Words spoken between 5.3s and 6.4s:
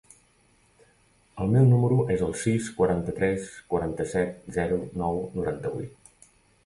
noranta-vuit.